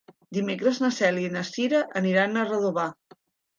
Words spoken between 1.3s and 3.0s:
na Cira aniran a Redovà.